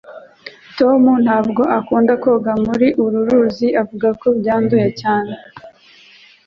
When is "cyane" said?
5.01-5.33